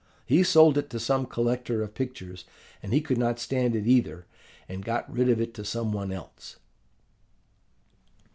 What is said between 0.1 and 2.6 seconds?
He sold it to some collector of pictures;